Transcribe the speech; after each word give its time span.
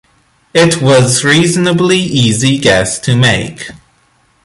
It 0.55 0.81
was 0.81 1.23
a 1.23 1.27
reasonably 1.27 1.99
easy 1.99 2.57
guess 2.57 2.97
to 3.01 3.15
make. 3.15 3.69